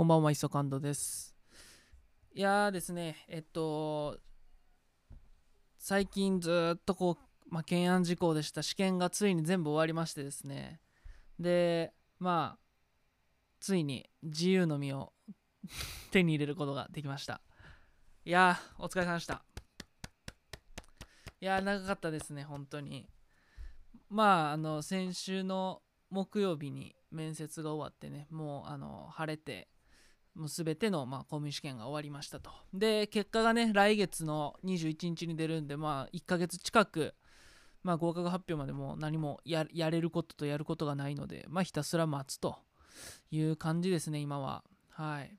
[0.00, 1.36] こんばんは、磯ンドです。
[2.32, 4.16] いやーですね、えっと、
[5.78, 10.80] 最近ずっとこう、まあ、懸案事項でした試験がついに全部終わりましてですね、
[11.38, 12.58] で、まあ、
[13.60, 15.12] ついに自由の身を
[16.12, 17.42] 手に入れることができました。
[18.24, 19.44] いや、お疲れ様でした。
[21.42, 23.06] いや、長かったですね、本当に。
[24.08, 29.68] まあ、あの、先週の木曜日に面接が終わってね、もう、あの、晴れて、
[30.40, 32.50] もう全ての、まあ、公務員試験が終わりましたと。
[32.72, 37.14] で、結果がね、来月の21日に出るんで、まあ、1ヶ月近く、
[37.82, 42.56] まあ、合格発表までも何もやれることとやることがないので、まあ、ひたすら待つと
[43.30, 44.64] いう感じですね、今は。
[44.88, 45.36] はい。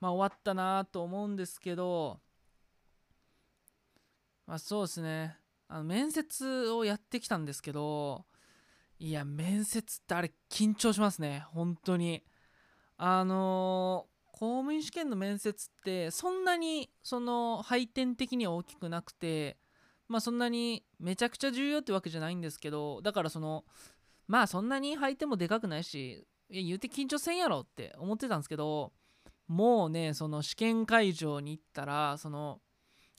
[0.00, 2.18] まあ、終わったなと思うんですけど、
[4.46, 5.36] まあ、そうですね。
[5.68, 8.24] あの面接をやってきたんですけど、
[8.98, 12.24] いや、面接ってあれ緊張しますね、本当に。
[12.96, 19.56] あのー、公務員試験の面接ってそんなにその配点的には大きくなくて
[20.08, 23.64] まあそんなにめちゃくちゃ重要ってわけじゃないんですけどだからその
[24.26, 28.92] まあそんなに配点もでかくないしいや言うて緊張せんやろって思ってたんですけど
[29.46, 32.60] もうねその試験会場に行ったらその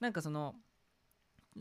[0.01, 0.55] なんかその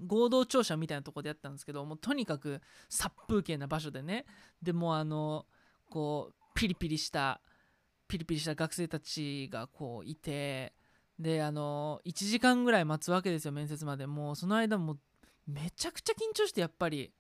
[0.04, 4.24] 合同庁舎みたいなとこでやったんですけどもうとにかく殺風景な場所でね。
[4.60, 5.46] でもあの
[5.88, 7.40] こうピリピリした
[8.08, 10.72] ピリピリした学生たちがこういて
[11.18, 14.06] であの1時間ぐらい待つわけですよ面接まで。
[14.06, 14.98] もうその間も
[15.46, 17.12] めちゃくちゃ緊張してやっぱり。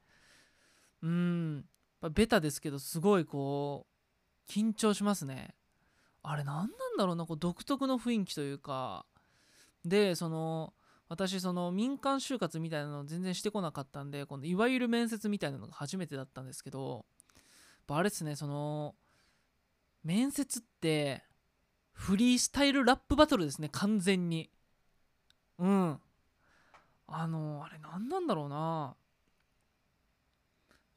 [1.02, 1.64] うん。
[2.12, 3.86] ベタですけどすごいこ
[4.48, 5.54] う緊張しますね。
[6.22, 6.68] あれ何なん
[6.98, 9.06] だろうなこう独特の雰囲気というか。
[9.84, 10.72] でその
[11.08, 17.04] 私その民間就活みたいなの全然してこなかったんでこのいわゆる面接みたいなのが初めてだったんですけど
[17.86, 18.94] あれですねその
[20.04, 21.24] 面接って
[21.92, 24.50] フリースタイルラップバトルですね完全に。
[25.58, 26.00] うん。
[27.06, 28.96] あのあれ何なんだろうな。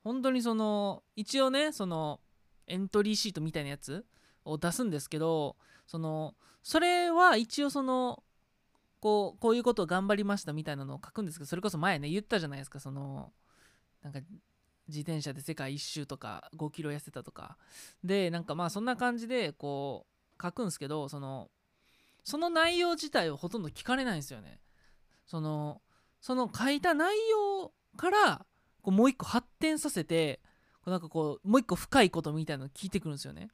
[0.04, 2.20] 本当にその一応ねその
[2.68, 4.06] エントリーシートみたいなやつ
[4.46, 8.24] を出すんですけどそのそれは一応その
[9.00, 13.32] こうこういうことを頑張りましたみたいなのを書くんですけどそれこそ前ね言ったじゃないですかその
[14.02, 14.20] なんか
[14.88, 17.58] 自転車で世界一周とか5キロ痩せたとか。
[18.04, 20.08] でなんかまあそんな感じでこ
[20.40, 21.50] う書くんですけどその
[22.24, 24.60] その内容自体をほとんど聞かれないんですよね。
[25.26, 25.82] その
[26.22, 28.46] その書いた内容から
[28.82, 30.42] こうもう一個発展させて
[30.82, 33.50] こうなんかこうもう一個深いことみたいなの聞いてくるんですよね。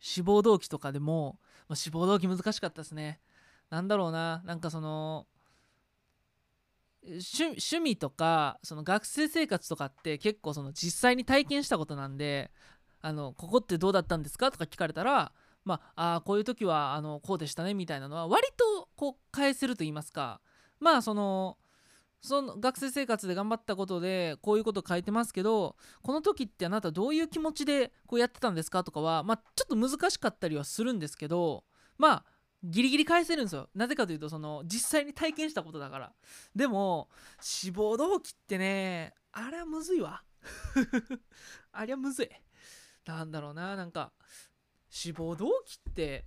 [0.00, 3.20] 志望動機とかでも、ま、志望動機難しかったですね。
[3.70, 4.42] なんだろうな。
[4.44, 5.26] なんかその
[7.06, 12.50] 趣味とかその学生生活とかって結構その実際に体験したことなんで
[13.00, 15.32] あのここってどうだったんですかとか聞かれたら
[15.64, 20.40] まああこういう時はあのこうでしたねみたいなのは割とこう返せると言いますか。
[20.80, 21.58] まあその
[22.20, 31.64] その学生生活で頑張ったことでこういうこと書いてますけどこの時ってあなたどういう気持ちでこうやってたんですかとかはまあちょっと難しかったりはするんですけど
[31.98, 32.24] まあ
[32.64, 33.68] ギリギリ返せるんですよ。
[33.74, 36.12] なぜかというとその実際に体験したことだから。
[36.56, 37.10] でも
[37.40, 40.24] 志望動機ってねあれはむずいわ。
[41.72, 42.30] ありゃむずい。
[43.04, 44.12] なんだろうななんか
[44.88, 46.24] 志望動機って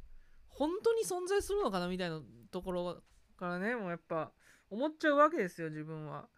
[0.48, 2.22] 本当に存在するのかなみたいな
[2.52, 3.04] ところ
[3.36, 4.32] からねもうやっぱ
[4.70, 6.30] 思っちゃうわけですよ自分は。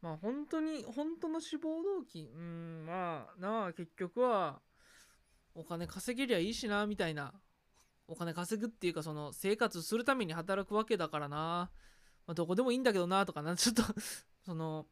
[0.00, 4.60] まあ本当に本当の志望動機うんまあなあ結局は
[5.56, 7.34] お金稼げりゃいいしなみたいな。
[8.08, 11.36] お金稼ぐっていうかその生活するために働くわけだからな、
[12.26, 13.82] まあ、どこでもいいんだけどなとかなちょっと
[14.44, 14.86] その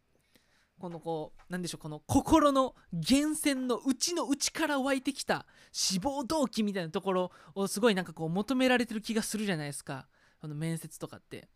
[0.78, 10.06] このこうなんでしょうこの心の源泉の内の内から湧いてきた志望動機みたいなところをすごいなんかこう求められてる気がするじゃないですか。
[10.40, 11.48] あの面接とかって。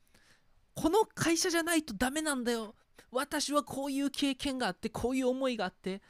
[0.74, 2.74] この会社じゃないとダメなんだよ。
[3.10, 6.00] 私はこういう経験があってこういう思いがあって。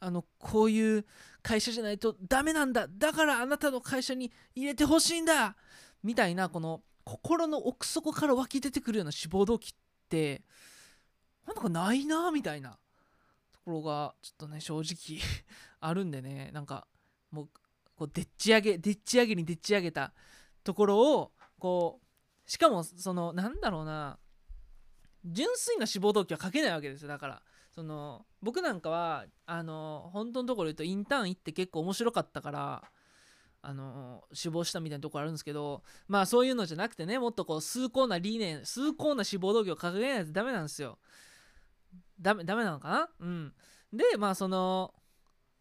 [0.00, 1.04] あのこういう
[1.42, 2.86] 会社じゃないとダメなんだ。
[2.88, 5.56] だからあなたの会社に入れてほしいんだ。
[6.02, 9.72] みたいなこの心の奥底から湧き出てくるような志望動機っ
[10.08, 10.42] て
[11.46, 12.78] なんかないなみたいな
[13.52, 15.20] ところがちょっとね正直
[15.80, 16.50] あるんでね。
[16.52, 16.86] なんか
[17.30, 17.48] もう
[17.94, 20.12] こうでっち上げでっち上げにでっち上げた
[20.64, 22.00] ところをこ
[22.46, 24.18] うしかもそのなんだろうな
[25.24, 27.08] 純粋な志望動機は書けないわけですよ。
[27.08, 27.42] だから
[27.76, 32.82] その僕なんかはあの本当のところ言うとインターン行って結構面白かったから
[33.60, 40.98] あの死亡したみたいなとこあるんですけどまあそういうのじゃなくてねもっとこう崇高な理念崇高な志望動機を掲げないとダメなんですよ。
[42.18, 43.08] ダメダメなのかな？
[43.20, 43.52] うん。
[43.92, 44.94] でまあその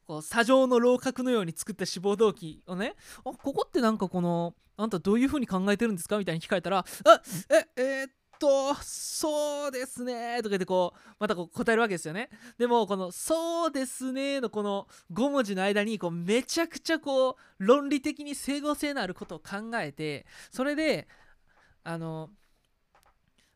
[0.06, 6.18] こう砂上の楼閣のように作った志望動機をねあここってなんかこのあんたどういう風に考えてるんですか？
[6.18, 6.86] みたいに聞かれたらあ
[7.50, 12.30] ええー、っとそうですねとか言ってこうまたこう答えるわけですよね。
[12.58, 21.08] でもこの「そうですね」のこの5文字の間にこうめちゃくちゃこう論理的に整合性のあることを考えてそれで
[21.84, 22.30] あの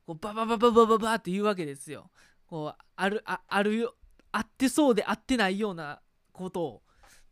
[0.05, 2.09] こうバババババババって言うわけですよ。
[2.47, 3.95] こうあるああるよ
[4.31, 6.83] あってそうであってないようなことを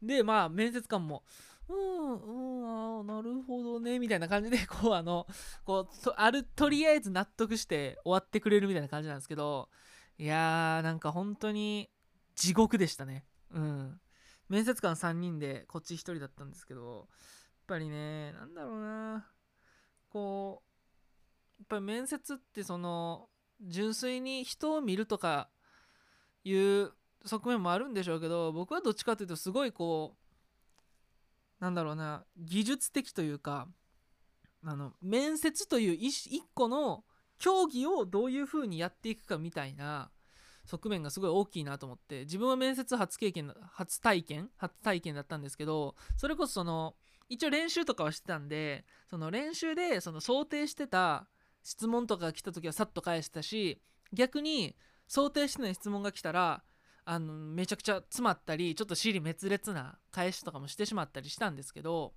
[0.01, 1.23] でまあ面接官も
[1.69, 5.27] うんうんあなるほどねみたいな感じでこうあの
[5.65, 9.69] こうあるとりあえず納得して終わってくれるみたいな感じなんですけど
[10.17, 11.89] いやーなんか本当に
[12.35, 13.25] 地獄でしたね。
[13.51, 13.99] うん。
[14.49, 17.07] 面接官3人でこっち1人だったんですけどやっ
[17.67, 19.27] ぱりねなんだろうな。
[20.09, 23.27] こうやっぱり面接ってその
[23.61, 25.49] 純粋に人を見るとか
[26.43, 26.91] いう
[27.25, 30.26] 側面もあるんでしょうけど僕はどっちかというとすごいこう
[31.59, 33.67] なんだろうな技術的というか
[34.63, 37.03] あの面接という一個の
[37.39, 40.09] 競技をどういう風にやっていくかみたいな
[40.65, 46.95] 側面がすごい大きいなと思って自分は面接初経験初体験初体験だったんですけどそれこそその
[47.29, 51.27] 一応練習とかはしてたんでその練習でその想定してた
[51.63, 53.81] 質問とかが来た時はさっと返したし
[54.13, 54.75] 逆に
[55.07, 56.63] 想定してない質問が来たら
[57.09, 62.11] あのめちゃくちゃ詰まったりちょっと尻滅裂な返しとかもしてしまったりしたんですけど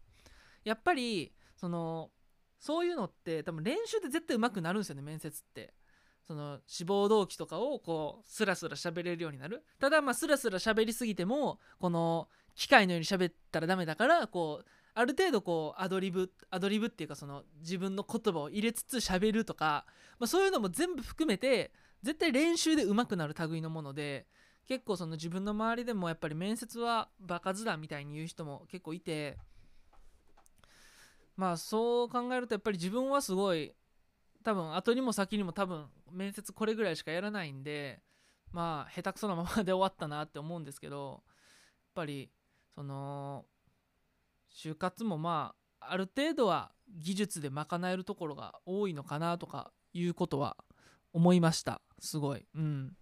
[0.64, 2.10] やっぱりその
[2.58, 5.72] そういうのって多分練習で絶対上手くなるんですよね面接って。
[6.26, 9.64] その志望動機とかをこうスラスラ喋れるようになる。
[9.80, 19.86] ただまあスラスラ喋りすぎてもこの機械のように喋ったらダメだからこうある程度こうアドリブアドリブっていうかその自分の言葉を入れつつ喋るとか、
[20.18, 21.72] まあ、そういうのも全部含めて
[22.02, 24.26] 絶対練習で上手くなる類のもので
[24.66, 29.36] 結構その自分の周りでもやっぱり面接は場数だみたいに言う人も結構いて
[31.36, 33.72] まあそう考えるとやっぱり自分はすごい
[34.44, 38.00] 多分後にも先にも多分面接これぐらいしかやらないんで
[38.52, 41.22] まあ下手くそなままで終わったなって思うんですけどやっ
[41.94, 42.30] ぱり
[42.74, 43.44] その
[44.54, 50.56] 就活もまあある程度は技術で賄えるところが多いのかなとかいうことは
[51.12, 51.80] 思いました。
[51.98, 52.46] すごい。
[52.54, 52.96] うん。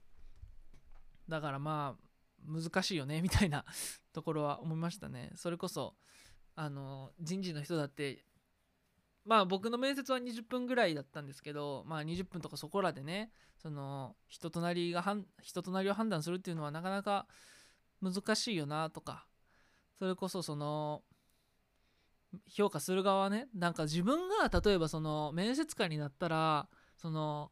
[1.29, 2.09] だからまあ
[2.47, 3.65] 難しいよねみたいな
[4.13, 5.33] ところは思いましたね。
[5.35, 5.97] それこそ
[6.55, 8.25] あの人事の人だって
[9.25, 15.05] まあ僕の面接は20分ぐらいだったんですけどまあ20分とかそこらでねその人となりが
[15.43, 17.29] 人となりを判断するっていうのはなかなか
[18.01, 19.27] 難しいよなとか
[19.99, 21.05] それこそその
[22.49, 27.51] 評価する側ねなんか自分が例えばその面接官になったらその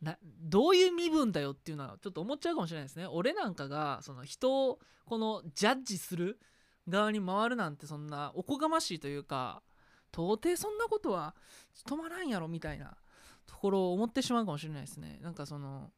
[0.00, 3.06] などういう身分だよっていうのはちょっと思っちゃうかもしれないですね。
[3.06, 6.38] 俺なんかがその人をこのジャッジする
[6.88, 9.62] 側に回るなんてそんなおこがましいというか
[10.12, 11.34] 到底そんなことは
[11.86, 12.96] 止まらんやろみたいな
[13.46, 15.18] ところを思ってしまうかもしれないですね。
[15.22, 15.90] なんかその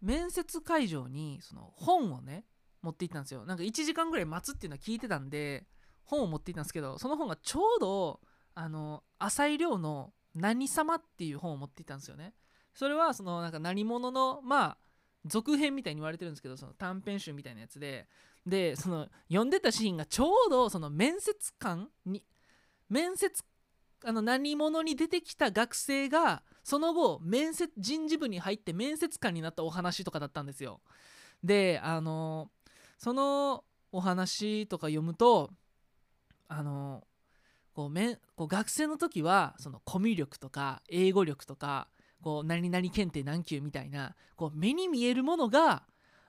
[0.00, 2.44] 面接会場にその本をね
[2.82, 3.44] 持って行ったんですよ。
[3.46, 5.66] なんか1時間ぐらい待つっていうのは聞いてたんで
[6.04, 8.20] 本を持っていたんですけどその本がちょうど
[8.54, 12.34] あの浅井亮の「何様」っていう本を持っていたんですよね。
[12.74, 14.78] それはそのなんか何者のまあ
[15.26, 18.08] 続編みたいに言われてるんですけどその短編集みたいなやつで。
[18.46, 22.22] でその読んでたシーンがちょうどその面接官に
[22.90, 23.42] 面接
[24.04, 30.82] あの何者に出てきた学生がその後面接人事部に入って面接官になったお話とかだったんですよ。
[31.42, 32.50] であの
[32.98, 35.50] そのお話とか読むと
[36.48, 37.06] あの
[37.74, 41.88] こうめこう学生の時はそのコミュ力とか英語力とか
[42.22, 45.82] こう何々検定何級みたいなこう目に見えるものが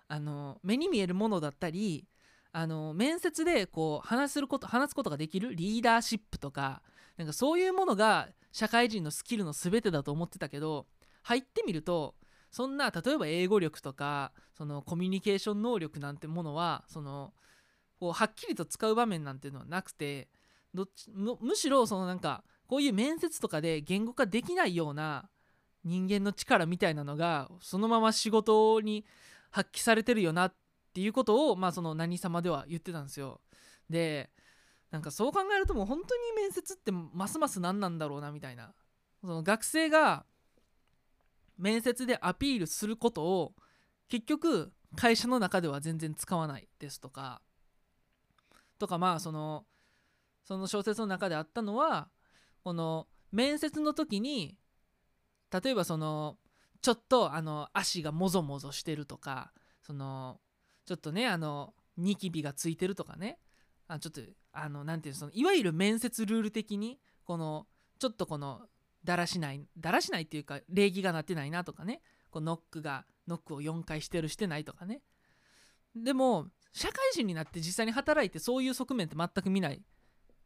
[0.07, 2.07] あの目に見えるものだったり
[2.51, 6.81] あの面接でこう話すること話すことができるリーダーシップとか
[7.17, 10.87] なんかそういうものが社会人のスキルの全てだと思ってたけど
[11.23, 12.15] 入ってみると
[12.51, 17.33] そんな例えば英語力とかそのコミュニケーション能力なんてものはその
[17.99, 20.29] こうはっきりと使う場面なんていうのはなくて
[20.75, 25.29] どっちむむしろそのなんかこういう面接とかで言語化できないような
[25.83, 29.05] 人間の力みたいなのがそのまま仕事に
[29.51, 30.53] 発揮されてるよなっ
[30.93, 33.39] ていうことをまあその何様では言ってたんですよ。
[33.89, 34.29] で
[34.91, 38.73] なんかそう考えるともう本当に面接ってますます何なんだろうなみたいな
[39.21, 40.25] その学生が
[41.57, 43.53] 面接でアピールすることを
[44.07, 47.41] 結局会社の中では全然使わないですとか
[48.79, 49.65] とかまあその
[50.45, 52.07] その小説の中であったのは
[52.63, 54.57] この面接の時に
[55.51, 56.37] 例えばその
[56.81, 60.39] ちょっとあの足がもぞもぞしてるとかその
[60.85, 63.39] ちょっとねあのニキビがついてるとかね。
[63.87, 64.21] あちょっと
[64.51, 67.67] あのなていうのそのいわゆる面接ルール的にこの
[67.99, 68.61] ちょっとこの
[69.03, 72.01] だらしないだらしないっていうか礼儀がなってないなとかね。
[72.31, 75.01] こうノックがノックを4回してるしてないとかね。
[75.95, 79.81] でも社会人になって実際に働いてそういう側面って全く見ない。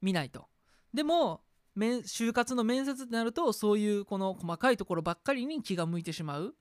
[0.01, 0.47] 見ないと。
[0.93, 1.41] でも
[1.77, 6.55] 就活の面接ってなるとそういうこの細かいところばっかりに気が向いてしまう。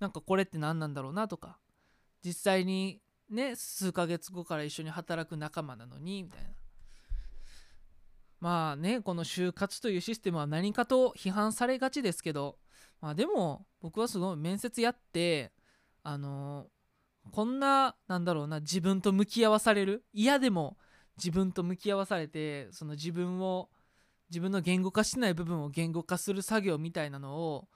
[0.00, 1.58] なんかこれって何なんだろうなとか。
[2.24, 6.50] 実際にね数ヶ月後から一緒に働く仲間なのにみたいな。
[8.40, 12.58] まあねこの就活というシステムは何かと批判されがちですけど。
[13.00, 15.52] まあでも僕はすごい面接やって
[16.02, 20.78] あのー、こんななんだろうな自分と向き合わされる嫌でも
[21.16, 23.68] 自分と向き合わされてその自分を
[24.30, 27.68] 自分の言語化しない部分を言語化する作業みたいなのを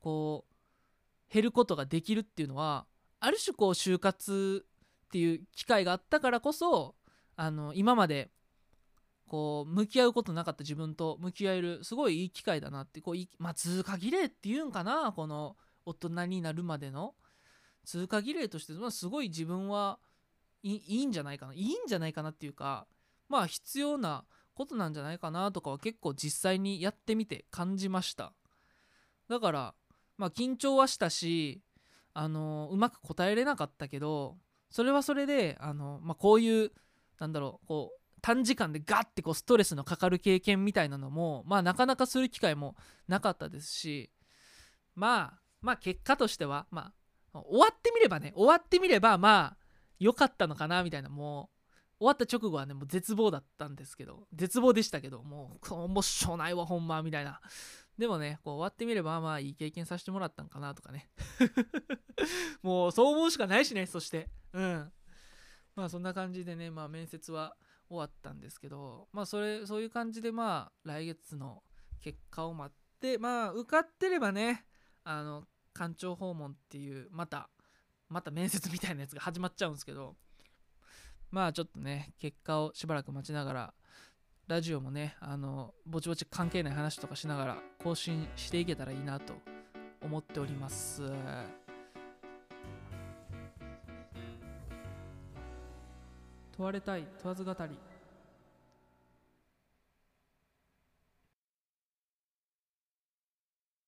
[0.00, 2.86] こう減ることができるっていうのは
[3.20, 4.64] ある種こう就活
[5.06, 6.94] っていう機会があったからこそ
[7.36, 8.30] あの今まで
[9.26, 17.14] こう向き合うことなかった自分と向き合えるすごいいい機会だなってこうまあ通過儀礼っていうんかなこの大人になるまでの。
[17.86, 19.98] 通過儀礼として、まあ、すごい自分は
[20.74, 22.86] いいんじゃないかないいんじゃないかなっていうか
[23.28, 28.32] まあ必要なことなんじゃないかなとかは結構実際にやってみて感じました。
[29.28, 29.74] だから
[30.16, 31.60] まあ緊張はしたし
[32.14, 34.38] あのうまく答えれなかったけど
[34.70, 36.72] それはそれであの、まあ、こういう
[37.18, 42.74] なんだろうこう短時間でガッてこうストレスのかかる経験みたいなのもまあなかなかする機会も
[43.06, 44.10] なかったですし
[44.94, 46.92] まあまあ結果としてはま
[47.34, 49.65] あ終わってみればね終わってみればまあ
[49.98, 51.56] 良かったのかなみたいなもう
[51.98, 57.40] 終わった直後はねもう絶望だったんですけど絶望でしたけどもう面白ないわほんまみたいな。
[57.98, 61.08] でもねこう終わってみればまあいい経験させてもらったんかなとかね。
[62.62, 64.28] もうそう思うしかないしねそして。
[64.52, 64.92] うん。
[65.74, 67.56] まあそんな感じでねまあ面接は
[67.88, 71.62] 終わったんですけどまあそれそういう感じでまあ来月の
[72.00, 74.66] 結果を待ってまあ受かってればね
[75.04, 77.48] あの官庁訪問っていうまた
[78.08, 80.14] また面接みたいなやつが始まっちゃうんですけど
[81.30, 83.74] まあちょっとね結果をしばらく待ちながら
[84.46, 89.34] ラジオもねあのぼちぼち関係ない話とかしながら更新していけたらいいなと
[90.00, 91.02] 思っております。
[96.56, 97.85] 問われたい問わず語り。